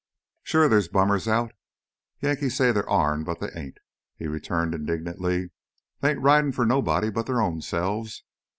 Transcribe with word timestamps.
"Sure 0.41 0.67
they's 0.67 0.87
bummers 0.87 1.27
out. 1.27 1.51
Yankees 2.21 2.57
say 2.57 2.71
they's 2.71 2.83
ourn, 2.85 3.23
but 3.23 3.39
they 3.39 3.51
ain't!" 3.55 3.77
he 4.15 4.25
returned 4.25 4.73
indignantly. 4.73 5.51
"They 5.99 6.09
ain't 6.09 6.23
ridin' 6.23 6.53
for 6.53 6.65
nobody 6.65 7.11
but 7.11 7.27
their 7.27 7.39
own 7.39 7.61
selves. 7.61 8.23